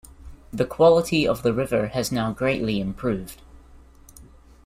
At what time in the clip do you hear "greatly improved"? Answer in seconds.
2.33-3.39